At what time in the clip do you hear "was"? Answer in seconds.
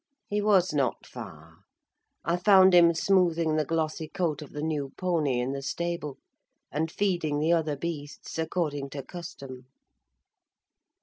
0.41-0.73